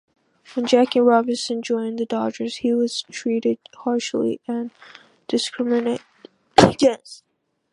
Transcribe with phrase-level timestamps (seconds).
[0.55, 4.71] When Jackie Robinson joined the Dodgers, he was treated harshly and
[5.27, 6.01] discriminated
[6.57, 7.23] against.